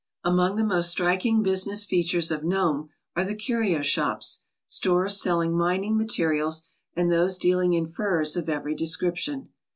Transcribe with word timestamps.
Among 0.23 0.55
the 0.55 0.63
most 0.63 0.89
striking 0.89 1.43
business 1.43 1.85
features 1.85 2.31
of 2.31 2.43
Nome 2.43 2.89
are 3.15 3.23
the 3.23 3.35
curio 3.35 3.83
shops, 3.83 4.39
stores 4.65 5.21
selling 5.21 5.55
mining 5.55 5.95
materials, 5.95 6.63
and 6.95 7.11
those 7.11 7.37
dealing 7.37 7.73
in 7.73 7.85
furs 7.85 8.35
of 8.35 8.49
every 8.49 8.73
description. 8.73 9.49